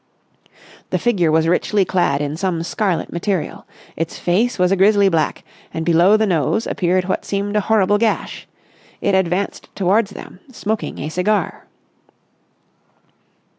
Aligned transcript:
The 0.89 0.97
figure 0.97 1.31
was 1.31 1.47
richly 1.47 1.85
clad 1.85 2.21
in 2.23 2.35
some 2.35 2.63
scarlet 2.63 3.13
material. 3.13 3.67
Its 3.95 4.17
face 4.17 4.57
was 4.57 4.71
a 4.71 4.75
grisly 4.75 5.09
black 5.09 5.43
and 5.71 5.85
below 5.85 6.17
the 6.17 6.25
nose 6.25 6.65
appeared 6.65 7.05
what 7.05 7.23
seemed 7.23 7.55
a 7.55 7.61
horrible 7.61 7.99
gash. 7.99 8.47
It 8.99 9.13
advanced 9.13 9.69
towards 9.75 10.09
them, 10.13 10.39
smoking 10.51 10.97
a 10.97 11.09
cigar. 11.09 11.67